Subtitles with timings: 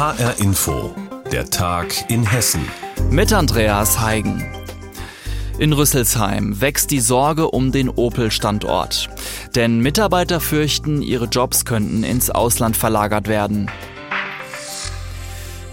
[0.00, 0.94] HR Info,
[1.30, 2.66] der Tag in Hessen.
[3.10, 4.50] Mit Andreas Heigen.
[5.58, 9.10] In Rüsselsheim wächst die Sorge um den Opel-Standort.
[9.54, 13.70] Denn Mitarbeiter fürchten, ihre Jobs könnten ins Ausland verlagert werden.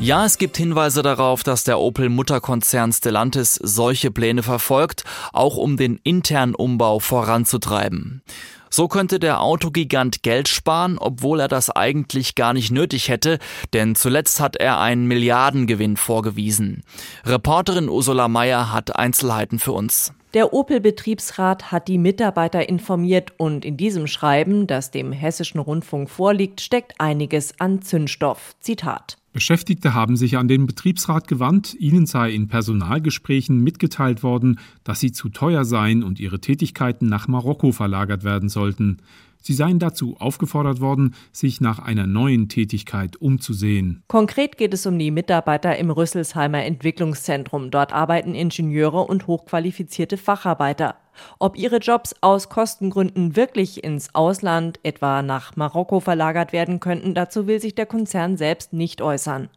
[0.01, 6.01] Ja, es gibt Hinweise darauf, dass der Opel-Mutterkonzern Stellantis solche Pläne verfolgt, auch um den
[6.03, 8.21] internen Umbau voranzutreiben.
[8.69, 13.39] So könnte der Autogigant Geld sparen, obwohl er das eigentlich gar nicht nötig hätte,
[13.73, 16.83] denn zuletzt hat er einen Milliardengewinn vorgewiesen.
[17.25, 20.13] Reporterin Ursula Mayer hat Einzelheiten für uns.
[20.33, 26.61] Der Opel-Betriebsrat hat die Mitarbeiter informiert und in diesem Schreiben, das dem Hessischen Rundfunk vorliegt,
[26.61, 28.55] steckt einiges an Zündstoff.
[28.59, 29.17] Zitat.
[29.37, 35.11] Beschäftigte haben sich an den Betriebsrat gewandt, ihnen sei in Personalgesprächen mitgeteilt worden, dass sie
[35.11, 38.97] zu teuer seien und ihre Tätigkeiten nach Marokko verlagert werden sollten.
[39.39, 44.01] Sie seien dazu aufgefordert worden, sich nach einer neuen Tätigkeit umzusehen.
[44.07, 47.69] Konkret geht es um die Mitarbeiter im Rüsselsheimer Entwicklungszentrum.
[47.69, 50.95] Dort arbeiten Ingenieure und hochqualifizierte Facharbeiter.
[51.39, 57.47] Ob ihre Jobs aus Kostengründen wirklich ins Ausland, etwa nach Marokko verlagert werden könnten, dazu
[57.47, 59.49] will sich der Konzern selbst nicht äußern.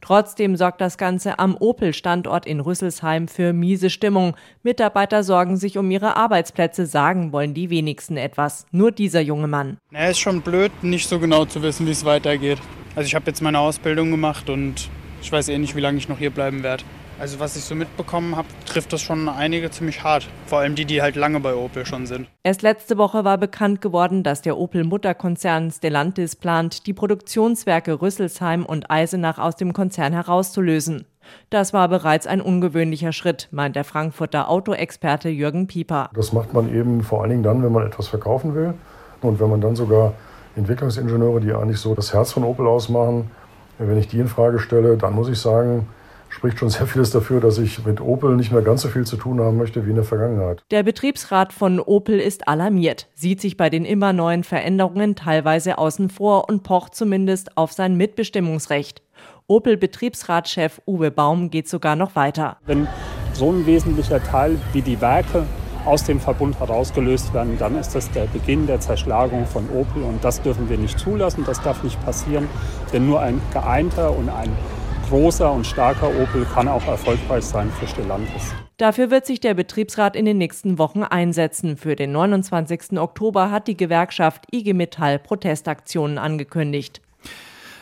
[0.00, 4.36] Trotzdem sorgt das Ganze am Opel-Standort in Rüsselsheim für miese Stimmung.
[4.64, 8.66] Mitarbeiter sorgen sich um ihre Arbeitsplätze, sagen wollen die wenigsten etwas.
[8.72, 9.78] Nur dieser junge Mann.
[9.92, 12.58] Es ist schon blöd, nicht so genau zu wissen, wie es weitergeht.
[12.96, 14.90] Also ich habe jetzt meine Ausbildung gemacht und
[15.22, 16.82] ich weiß eh nicht, wie lange ich noch hier bleiben werde.
[17.22, 20.28] Also was ich so mitbekommen habe, trifft das schon einige ziemlich hart.
[20.46, 22.26] Vor allem die, die halt lange bei Opel schon sind.
[22.42, 28.90] Erst letzte Woche war bekannt geworden, dass der Opel-Mutterkonzern Stellantis plant, die Produktionswerke Rüsselsheim und
[28.90, 31.06] Eisenach aus dem Konzern herauszulösen.
[31.48, 36.10] Das war bereits ein ungewöhnlicher Schritt, meint der Frankfurter Autoexperte Jürgen Pieper.
[36.14, 38.74] Das macht man eben vor allen Dingen dann, wenn man etwas verkaufen will.
[39.20, 40.14] Und wenn man dann sogar
[40.56, 43.30] Entwicklungsingenieure, die eigentlich so das Herz von Opel ausmachen,
[43.78, 45.86] wenn ich die in Frage stelle, dann muss ich sagen,
[46.32, 49.16] spricht schon sehr vieles dafür, dass ich mit Opel nicht mehr ganz so viel zu
[49.16, 50.62] tun haben möchte wie in der Vergangenheit.
[50.70, 56.08] Der Betriebsrat von Opel ist alarmiert, sieht sich bei den immer neuen Veränderungen teilweise außen
[56.08, 59.02] vor und pocht zumindest auf sein Mitbestimmungsrecht.
[59.46, 62.56] Opel-Betriebsratschef Uwe Baum geht sogar noch weiter.
[62.64, 62.88] Wenn
[63.34, 65.44] so ein wesentlicher Teil wie die Werke
[65.84, 70.24] aus dem Verbund herausgelöst werden, dann ist das der Beginn der Zerschlagung von Opel und
[70.24, 72.48] das dürfen wir nicht zulassen, das darf nicht passieren,
[72.92, 74.50] denn nur ein geeinter und ein
[75.12, 78.54] großer und starker Opel kann auch erfolgreich sein für Stellantis.
[78.78, 81.76] Dafür wird sich der Betriebsrat in den nächsten Wochen einsetzen.
[81.76, 82.98] Für den 29.
[82.98, 87.02] Oktober hat die Gewerkschaft IG Metall Protestaktionen angekündigt.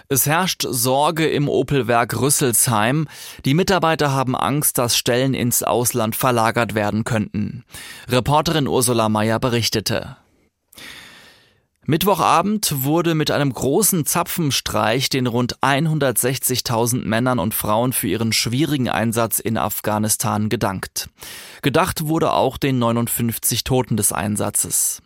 [0.08, 3.06] Es herrscht Sorge im Opelwerk Rüsselsheim.
[3.44, 7.64] Die Mitarbeiter haben Angst, dass Stellen ins Ausland verlagert werden könnten.
[8.08, 10.16] Reporterin Ursula Mayer berichtete.
[11.90, 18.88] Mittwochabend wurde mit einem großen Zapfenstreich den rund 160.000 Männern und Frauen für ihren schwierigen
[18.88, 21.10] Einsatz in Afghanistan gedankt.
[21.62, 25.02] Gedacht wurde auch den 59 Toten des Einsatzes.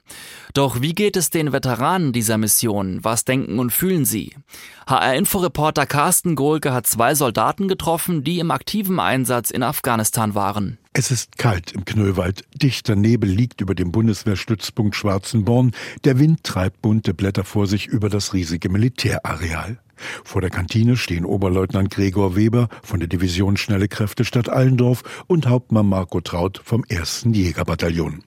[0.53, 3.01] Doch wie geht es den Veteranen dieser Mission?
[3.03, 4.37] Was denken und fühlen sie?
[4.87, 10.79] HR-Inforeporter Carsten Gohlke hat zwei Soldaten getroffen, die im aktiven Einsatz in Afghanistan waren.
[10.93, 12.45] Es ist kalt im Knöllwald.
[12.55, 15.73] Dichter Nebel liegt über dem Bundeswehrstützpunkt Schwarzenborn.
[16.05, 19.81] Der Wind treibt bunte Blätter vor sich über das riesige Militärareal.
[20.25, 25.49] Vor der Kantine stehen Oberleutnant Gregor Weber von der Division Schnelle Kräfte Stadt Allendorf und
[25.49, 27.27] Hauptmann Marco Traut vom 1.
[27.33, 28.23] Jägerbataillon.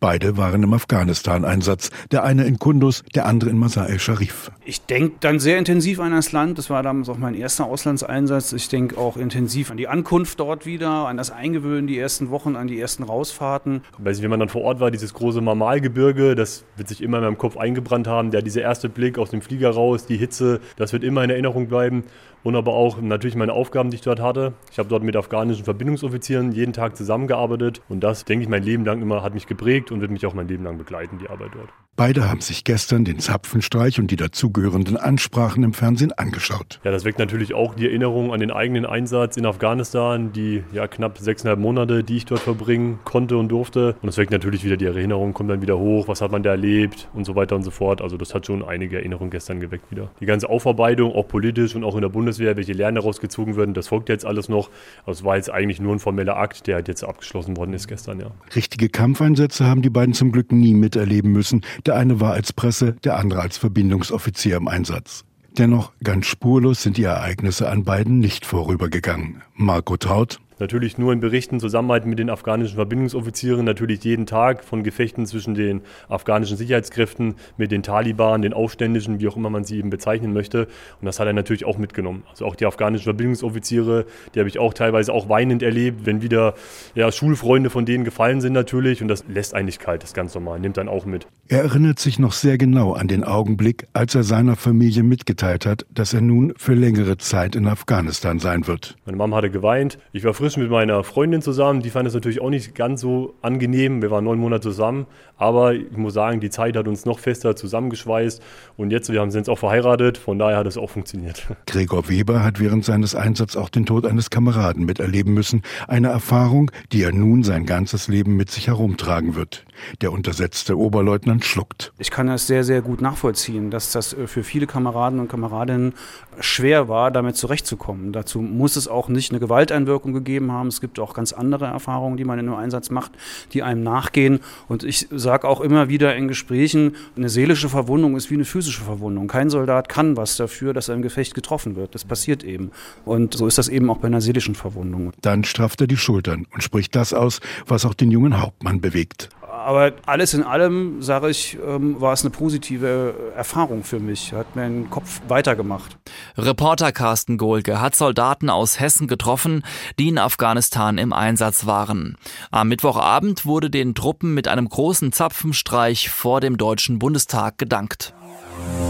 [0.00, 4.50] Beide waren im Afghanistan-Einsatz, der eine in Kundus, der andere in Masar el-Sharif.
[4.64, 6.58] Ich denke dann sehr intensiv an das Land.
[6.58, 8.52] Das war damals auch mein erster Auslandseinsatz.
[8.52, 12.56] Ich denke auch intensiv an die Ankunft dort wieder, an das Eingewöhnen, die ersten Wochen,
[12.56, 13.82] an die ersten Rausfahrten.
[13.98, 17.24] Weil wenn man dann vor Ort war, dieses große Marmalgebirge, das wird sich immer in
[17.24, 18.30] meinem Kopf eingebrannt haben.
[18.30, 21.68] Der, dieser erste Blick aus dem Flieger raus, die Hitze, das wird immer in Erinnerung
[21.68, 22.04] bleiben
[22.44, 24.52] und aber auch natürlich meine Aufgaben, die ich dort hatte.
[24.70, 28.84] Ich habe dort mit afghanischen Verbindungsoffizieren jeden Tag zusammengearbeitet und das, denke ich, mein Leben
[28.84, 31.50] lang immer hat mich geprägt und wird mich auch mein Leben lang begleiten, die Arbeit
[31.54, 31.70] dort.
[31.96, 36.80] Beide haben sich gestern den Zapfenstreich und die dazugehörenden Ansprachen im Fernsehen angeschaut.
[36.82, 40.88] Ja, das weckt natürlich auch die Erinnerung an den eigenen Einsatz in Afghanistan, die ja
[40.88, 43.94] knapp sechseinhalb Monate, die ich dort verbringen konnte und durfte.
[44.02, 46.50] Und es weckt natürlich wieder die Erinnerung, kommt dann wieder hoch, was hat man da
[46.50, 48.02] erlebt und so weiter und so fort.
[48.02, 50.10] Also das hat schon einige Erinnerungen gestern geweckt wieder.
[50.18, 53.74] Die ganze Aufarbeitung, auch politisch und auch in der Bundeswehr, welche Lernen daraus gezogen werden,
[53.74, 54.70] das folgt jetzt alles noch.
[55.06, 57.86] Also es war jetzt eigentlich nur ein formeller Akt, der halt jetzt abgeschlossen worden ist
[57.88, 58.30] gestern, ja.
[58.54, 61.62] Richtige Kampfeinsätze haben die beiden zum Glück nie miterleben müssen.
[61.86, 65.24] Der eine war als Presse, der andere als Verbindungsoffizier im Einsatz.
[65.56, 69.42] Dennoch ganz spurlos sind die Ereignisse an beiden nicht vorübergegangen.
[69.54, 70.40] Marco Traut.
[70.60, 75.54] Natürlich nur in Berichten Zusammenarbeit mit den afghanischen Verbindungsoffizieren, natürlich jeden Tag von Gefechten zwischen
[75.54, 80.32] den afghanischen Sicherheitskräften, mit den Taliban, den Aufständischen, wie auch immer man sie eben bezeichnen
[80.32, 80.68] möchte.
[81.00, 82.22] Und das hat er natürlich auch mitgenommen.
[82.30, 86.54] Also auch die afghanischen Verbindungsoffiziere, die habe ich auch teilweise auch weinend erlebt, wenn wieder
[86.94, 89.02] ja, Schulfreunde von denen gefallen sind natürlich.
[89.02, 91.26] Und das lässt eigentlich kalt, das ganz normal, nimmt dann auch mit.
[91.48, 95.84] Er erinnert sich noch sehr genau an den Augenblick, als er seiner Familie mitgeteilt hat,
[95.92, 98.96] dass er nun für längere Zeit in Afghanistan sein wird.
[99.04, 99.98] Meine Mama hatte geweint.
[100.12, 101.82] Ich war frisch mit meiner Freundin zusammen.
[101.82, 104.02] Die fand es natürlich auch nicht ganz so angenehm.
[104.02, 105.06] Wir waren neun Monate zusammen.
[105.36, 108.42] Aber ich muss sagen, die Zeit hat uns noch fester zusammengeschweißt.
[108.76, 110.18] Und jetzt, wir haben sind jetzt auch verheiratet.
[110.18, 111.46] Von daher hat es auch funktioniert.
[111.66, 115.62] Gregor Weber hat während seines Einsatzes auch den Tod eines Kameraden miterleben müssen.
[115.88, 119.64] Eine Erfahrung, die er nun sein ganzes Leben mit sich herumtragen wird.
[120.00, 121.92] Der untersetzte Oberleutnant schluckt.
[121.98, 125.94] Ich kann das sehr, sehr gut nachvollziehen, dass das äh, für viele Kameraden und Kameradinnen
[126.40, 128.12] schwer war, damit zurechtzukommen.
[128.12, 130.68] Dazu muss es auch nicht eine Gewalteinwirkung gegeben haben.
[130.68, 133.12] Es gibt auch ganz andere Erfahrungen, die man in einem Einsatz macht,
[133.52, 134.40] die einem nachgehen.
[134.68, 138.82] Und ich sage auch immer wieder in Gesprächen, eine seelische Verwundung ist wie eine physische
[138.82, 139.28] Verwundung.
[139.28, 141.94] Kein Soldat kann was dafür, dass er im Gefecht getroffen wird.
[141.94, 142.70] Das passiert eben.
[143.04, 145.12] Und so ist das eben auch bei einer seelischen Verwundung.
[145.20, 149.28] Dann strafft er die Schultern und spricht das aus, was auch den jungen Hauptmann bewegt
[149.54, 154.32] aber alles in allem, sage ich, ähm, war es eine positive Erfahrung für mich.
[154.32, 155.96] Hat mir den Kopf weitergemacht.
[156.36, 159.64] Reporter Carsten Gohlke hat Soldaten aus Hessen getroffen,
[159.98, 162.16] die in Afghanistan im Einsatz waren.
[162.50, 168.14] Am Mittwochabend wurde den Truppen mit einem großen Zapfenstreich vor dem Deutschen Bundestag gedankt.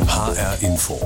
[0.08, 1.00] HR Info.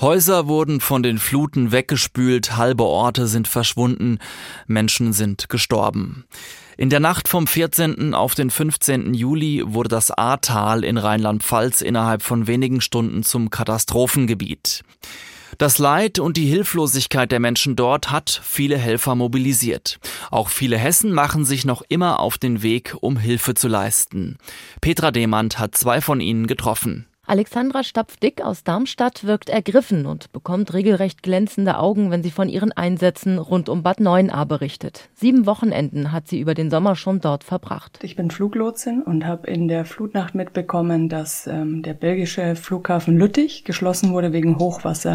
[0.00, 4.18] Häuser wurden von den Fluten weggespült, halbe Orte sind verschwunden,
[4.66, 6.24] Menschen sind gestorben.
[6.78, 8.14] In der Nacht vom 14.
[8.14, 9.12] auf den 15.
[9.12, 14.84] Juli wurde das Ahrtal in Rheinland-Pfalz innerhalb von wenigen Stunden zum Katastrophengebiet.
[15.58, 19.98] Das Leid und die Hilflosigkeit der Menschen dort hat viele Helfer mobilisiert.
[20.30, 24.38] Auch viele Hessen machen sich noch immer auf den Weg, um Hilfe zu leisten.
[24.80, 27.04] Petra Demand hat zwei von ihnen getroffen.
[27.30, 32.72] Alexandra Stapfdick aus Darmstadt wirkt ergriffen und bekommt regelrecht glänzende Augen, wenn sie von ihren
[32.72, 35.10] Einsätzen rund um Bad Neuenahr berichtet.
[35.14, 38.00] Sieben Wochenenden hat sie über den Sommer schon dort verbracht.
[38.02, 43.62] Ich bin Fluglotsin und habe in der Flutnacht mitbekommen, dass ähm, der belgische Flughafen Lüttich
[43.62, 45.14] geschlossen wurde wegen Hochwasser.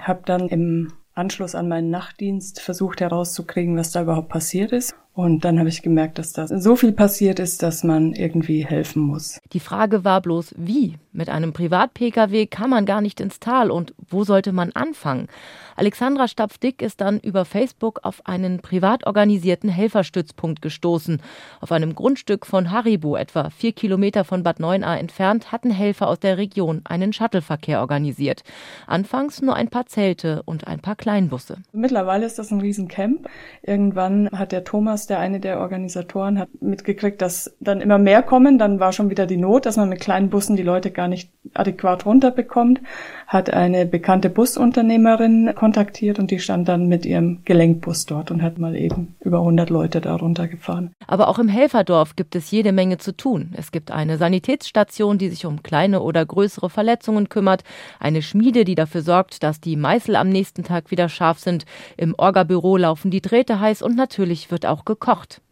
[0.00, 5.46] Habe dann im Anschluss an meinen Nachtdienst versucht herauszukriegen, was da überhaupt passiert ist und
[5.46, 9.40] dann habe ich gemerkt, dass da so viel passiert ist, dass man irgendwie helfen muss.
[9.54, 10.96] Die Frage war bloß, wie?
[11.12, 15.28] Mit einem Privat-Pkw kann man gar nicht ins Tal und wo sollte man anfangen?
[15.74, 21.22] Alexandra Stapfdick ist dann über Facebook auf einen privat organisierten Helferstützpunkt gestoßen.
[21.62, 26.20] Auf einem Grundstück von Haribo, etwa vier Kilometer von Bad Neuenahr entfernt, hatten Helfer aus
[26.20, 28.42] der Region einen Shuttleverkehr organisiert.
[28.86, 31.56] Anfangs nur ein paar Zelte und ein paar Kleinbusse.
[31.72, 33.28] Mittlerweile ist das ein Riesencamp.
[33.62, 38.58] Irgendwann hat der Thomas der eine der Organisatoren, hat mitgekriegt, dass dann immer mehr kommen.
[38.58, 41.30] Dann war schon wieder die Not, dass man mit kleinen Bussen die Leute gar nicht
[41.54, 42.80] adäquat runterbekommt.
[43.26, 48.58] Hat eine bekannte Busunternehmerin kontaktiert und die stand dann mit ihrem Gelenkbus dort und hat
[48.58, 50.92] mal eben über 100 Leute da runtergefahren.
[51.06, 53.54] Aber auch im Helferdorf gibt es jede Menge zu tun.
[53.56, 57.64] Es gibt eine Sanitätsstation, die sich um kleine oder größere Verletzungen kümmert,
[58.00, 61.64] eine Schmiede, die dafür sorgt, dass die Meißel am nächsten Tag wieder scharf sind.
[61.96, 64.95] Im Orgabüro laufen die Drähte heiß und natürlich wird auch gekocht.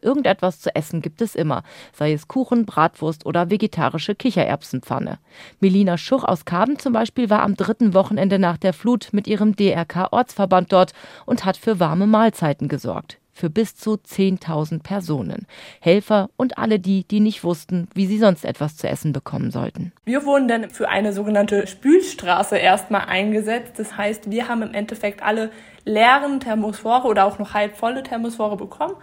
[0.00, 1.62] Irgendetwas zu essen gibt es immer,
[1.92, 5.18] sei es Kuchen, Bratwurst oder vegetarische Kichererbsenpfanne.
[5.60, 9.56] Melina Schuch aus Kaben zum Beispiel war am dritten Wochenende nach der Flut mit ihrem
[9.56, 10.92] DRK-Ortsverband dort
[11.26, 15.46] und hat für warme Mahlzeiten gesorgt für bis zu 10.000 Personen.
[15.80, 19.92] Helfer und alle die, die nicht wussten, wie sie sonst etwas zu essen bekommen sollten.
[20.04, 23.72] Wir wurden dann für eine sogenannte Spülstraße erstmal eingesetzt.
[23.76, 25.50] Das heißt, wir haben im Endeffekt alle
[25.84, 28.94] leeren Thermosphore oder auch noch halb volle Thermosphore bekommen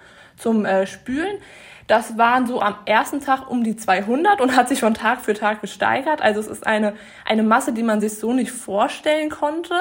[0.41, 1.38] zum äh, Spülen.
[1.91, 5.33] Das waren so am ersten Tag um die 200 und hat sich von Tag für
[5.33, 6.21] Tag gesteigert.
[6.21, 6.93] Also es ist eine,
[7.25, 9.74] eine Masse, die man sich so nicht vorstellen konnte.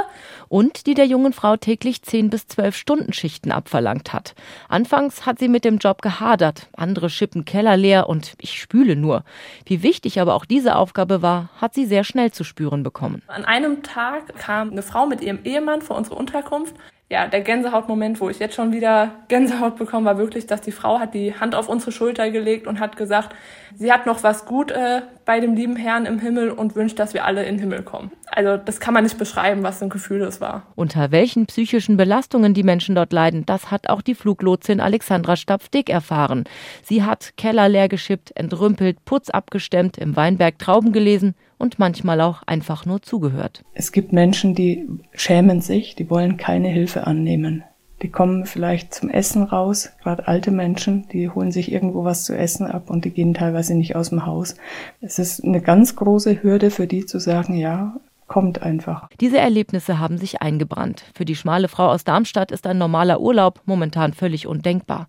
[0.48, 4.34] Und die der jungen Frau täglich 10 bis 12 Stunden Schichten abverlangt hat.
[4.68, 6.68] Anfangs hat sie mit dem Job gehadert.
[6.76, 9.22] Andere schippen Keller leer und ich spüle nur.
[9.64, 13.22] Wie wichtig aber auch diese Aufgabe war, hat sie sehr schnell zu spüren bekommen.
[13.28, 16.74] An einem Tag kam eine Frau mit ihrem Ehemann vor unsere Unterkunft
[17.10, 21.00] ja, der Gänsehautmoment, wo ich jetzt schon wieder Gänsehaut bekomme, war wirklich, dass die Frau
[21.00, 23.34] hat die Hand auf unsere Schulter gelegt und hat gesagt,
[23.74, 27.14] sie hat noch was gut äh, bei dem lieben Herrn im Himmel und wünscht, dass
[27.14, 28.10] wir alle in den Himmel kommen.
[28.32, 30.66] Also das kann man nicht beschreiben, was für ein Gefühl das war.
[30.74, 35.88] Unter welchen psychischen Belastungen die Menschen dort leiden, das hat auch die Fluglotsin Alexandra Stapfdick
[35.88, 36.46] erfahren.
[36.82, 42.42] Sie hat Keller leer geschippt, entrümpelt, Putz abgestemmt, im Weinberg Trauben gelesen und manchmal auch
[42.48, 43.62] einfach nur zugehört.
[43.72, 47.62] Es gibt Menschen, die schämen sich, die wollen keine Hilfe annehmen.
[48.02, 52.36] Die kommen vielleicht zum Essen raus, gerade alte Menschen, die holen sich irgendwo was zu
[52.36, 54.54] essen ab und die gehen teilweise nicht aus dem Haus.
[55.00, 57.96] Es ist eine ganz große Hürde für die zu sagen, ja,
[58.30, 59.08] kommt einfach.
[59.20, 61.02] Diese Erlebnisse haben sich eingebrannt.
[61.14, 65.08] Für die schmale Frau aus Darmstadt ist ein normaler Urlaub momentan völlig undenkbar.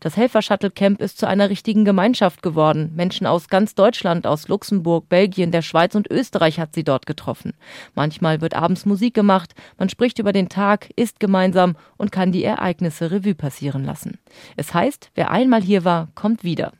[0.00, 2.90] Das Helfer-Shuttle-Camp ist zu einer richtigen Gemeinschaft geworden.
[2.96, 7.52] Menschen aus ganz Deutschland, aus Luxemburg, Belgien, der Schweiz und Österreich hat sie dort getroffen.
[7.94, 12.42] Manchmal wird abends Musik gemacht, man spricht über den Tag, isst gemeinsam und kann die
[12.42, 14.16] Ereignisse Revue passieren lassen.
[14.56, 16.72] Es heißt, wer einmal hier war, kommt wieder.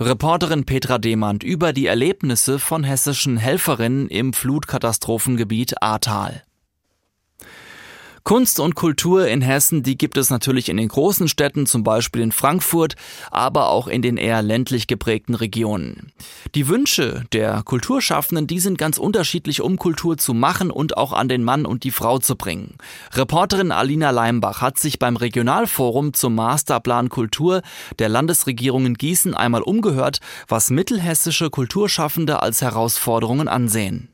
[0.00, 6.44] Reporterin Petra Demand über die Erlebnisse von hessischen Helferinnen im Flutkatastrophengebiet Ahrtal.
[8.28, 12.20] Kunst und Kultur in Hessen, die gibt es natürlich in den großen Städten, zum Beispiel
[12.20, 12.94] in Frankfurt,
[13.30, 16.12] aber auch in den eher ländlich geprägten Regionen.
[16.54, 21.30] Die Wünsche der Kulturschaffenden, die sind ganz unterschiedlich, um Kultur zu machen und auch an
[21.30, 22.76] den Mann und die Frau zu bringen.
[23.14, 27.62] Reporterin Alina Leimbach hat sich beim Regionalforum zum Masterplan Kultur
[27.98, 30.18] der Landesregierung in Gießen einmal umgehört,
[30.48, 34.10] was mittelhessische Kulturschaffende als Herausforderungen ansehen.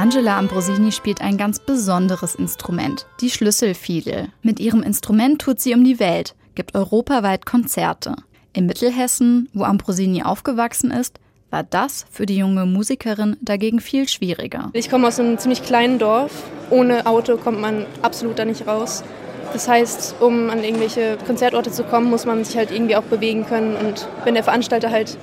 [0.00, 4.28] Angela Ambrosini spielt ein ganz besonderes Instrument, die Schlüsselfiedel.
[4.40, 8.16] Mit ihrem Instrument tut sie um die Welt, gibt europaweit Konzerte.
[8.54, 14.70] In Mittelhessen, wo Ambrosini aufgewachsen ist, war das für die junge Musikerin dagegen viel schwieriger.
[14.72, 16.44] Ich komme aus einem ziemlich kleinen Dorf.
[16.70, 19.04] Ohne Auto kommt man absolut da nicht raus.
[19.52, 23.44] Das heißt, um an irgendwelche Konzertorte zu kommen, muss man sich halt irgendwie auch bewegen
[23.44, 23.76] können.
[23.76, 25.18] Und wenn der Veranstalter halt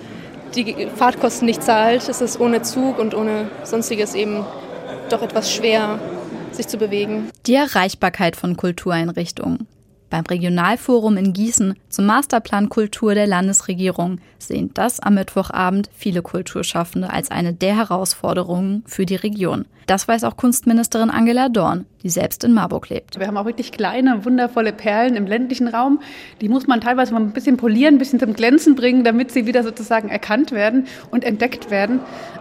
[0.55, 4.45] die Fahrtkosten nicht zahlt, ist es ohne Zug und ohne sonstiges eben
[5.11, 5.99] doch etwas schwer,
[6.51, 7.29] sich zu bewegen.
[7.45, 9.67] Die Erreichbarkeit von Kultureinrichtungen.
[10.09, 17.09] Beim Regionalforum in Gießen zum Masterplan Kultur der Landesregierung sehen das am Mittwochabend viele Kulturschaffende
[17.09, 19.65] als eine der Herausforderungen für die Region.
[19.85, 23.19] Das weiß auch Kunstministerin Angela Dorn, die selbst in Marburg lebt.
[23.19, 25.99] Wir haben auch wirklich kleine, wundervolle Perlen im ländlichen Raum.
[26.39, 29.45] Die muss man teilweise mal ein bisschen polieren, ein bisschen zum Glänzen bringen, damit sie
[29.45, 31.99] wieder sozusagen erkannt werden und entdeckt werden.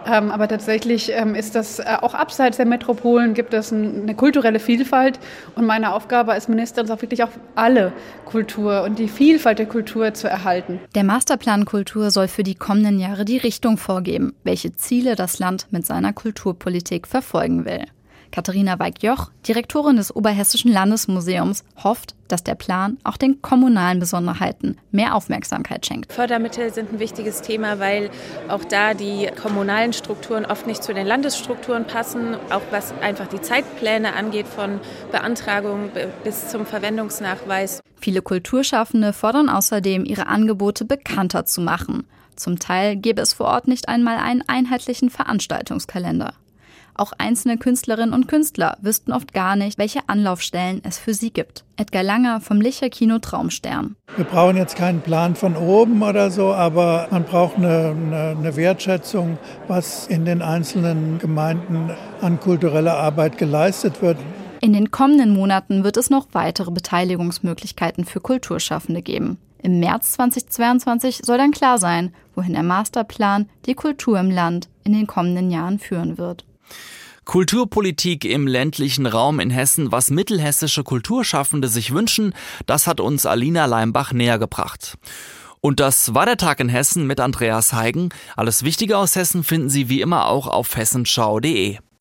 [0.09, 4.59] Ähm, aber tatsächlich ähm, ist das äh, auch abseits der Metropolen gibt es eine kulturelle
[4.59, 5.19] Vielfalt.
[5.55, 7.91] Und meine Aufgabe als Ministerin ist auch wirklich auch alle
[8.23, 10.79] Kultur und die Vielfalt der Kultur zu erhalten.
[10.95, 15.67] Der Masterplan Kultur soll für die kommenden Jahre die Richtung vorgeben, welche Ziele das Land
[15.71, 17.83] mit seiner Kulturpolitik verfolgen will.
[18.31, 25.15] Katharina Weig-Joch, Direktorin des Oberhessischen Landesmuseums, hofft, dass der Plan auch den kommunalen Besonderheiten mehr
[25.15, 26.11] Aufmerksamkeit schenkt.
[26.11, 28.09] Fördermittel sind ein wichtiges Thema, weil
[28.49, 33.41] auch da die kommunalen Strukturen oft nicht zu den Landesstrukturen passen, auch was einfach die
[33.41, 34.79] Zeitpläne angeht von
[35.11, 35.89] Beantragung
[36.23, 37.81] bis zum Verwendungsnachweis.
[37.99, 42.05] Viele Kulturschaffende fordern außerdem, ihre Angebote bekannter zu machen.
[42.35, 46.33] Zum Teil gäbe es vor Ort nicht einmal einen einheitlichen Veranstaltungskalender.
[46.97, 51.63] Auch einzelne Künstlerinnen und Künstler wüssten oft gar nicht, welche Anlaufstellen es für sie gibt.
[51.77, 53.95] Edgar Langer vom Licher Kino Traumstern.
[54.15, 58.55] Wir brauchen jetzt keinen Plan von oben oder so, aber man braucht eine, eine, eine
[58.55, 59.37] Wertschätzung,
[59.67, 64.17] was in den einzelnen Gemeinden an kultureller Arbeit geleistet wird.
[64.59, 69.37] In den kommenden Monaten wird es noch weitere Beteiligungsmöglichkeiten für Kulturschaffende geben.
[69.61, 74.93] Im März 2022 soll dann klar sein, wohin der Masterplan die Kultur im Land in
[74.93, 76.45] den kommenden Jahren führen wird.
[77.25, 82.33] Kulturpolitik im ländlichen Raum in Hessen, was mittelhessische Kulturschaffende sich wünschen,
[82.65, 84.97] das hat uns Alina Leimbach näher gebracht.
[85.59, 88.09] Und das war der Tag in Hessen mit Andreas Heigen.
[88.37, 91.79] Alles Wichtige aus Hessen finden Sie wie immer auch auf hessenschau.de.